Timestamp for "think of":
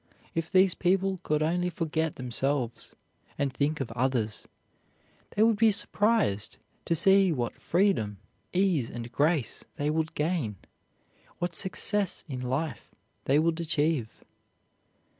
3.53-3.91